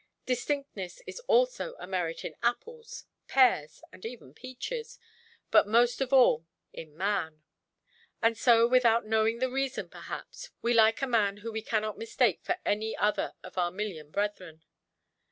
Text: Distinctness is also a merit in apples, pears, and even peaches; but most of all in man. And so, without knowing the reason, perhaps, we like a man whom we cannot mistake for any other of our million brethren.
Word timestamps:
Distinctness 0.25 0.99
is 1.05 1.19
also 1.27 1.75
a 1.77 1.85
merit 1.85 2.25
in 2.25 2.33
apples, 2.41 3.05
pears, 3.27 3.83
and 3.93 4.03
even 4.03 4.33
peaches; 4.33 4.97
but 5.51 5.67
most 5.67 6.01
of 6.01 6.11
all 6.11 6.47
in 6.73 6.97
man. 6.97 7.43
And 8.19 8.35
so, 8.35 8.67
without 8.67 9.05
knowing 9.05 9.37
the 9.37 9.51
reason, 9.51 9.89
perhaps, 9.89 10.49
we 10.63 10.73
like 10.73 11.03
a 11.03 11.07
man 11.07 11.37
whom 11.45 11.53
we 11.53 11.61
cannot 11.61 11.99
mistake 11.99 12.39
for 12.41 12.57
any 12.65 12.97
other 12.97 13.35
of 13.43 13.59
our 13.59 13.69
million 13.69 14.09
brethren. 14.09 14.63